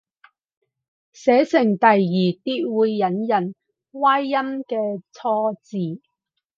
[1.11, 3.53] 寫成第二啲會引人
[3.91, 4.31] 歪音
[4.63, 6.01] 嘅錯字